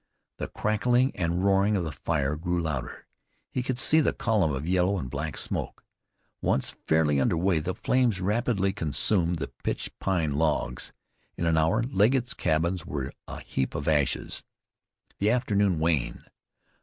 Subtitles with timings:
[0.37, 3.05] The crackling and roaring of the fire grew louder.
[3.51, 5.83] He could see the column of yellow and black smoke.
[6.41, 10.91] Once fairly under way, the flames rapidly consumed the pitch pine logs.
[11.37, 14.43] In an hour Legget's cabins were a heap of ashes.
[15.19, 16.27] The afternoon waned.